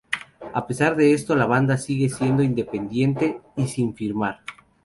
[0.59, 4.39] A pesar de esto la banda sigue siendo independiente y sin firmar.